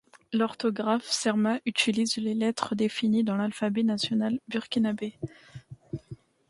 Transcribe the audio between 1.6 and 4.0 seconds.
utilise les lettres définies dans l’alphabet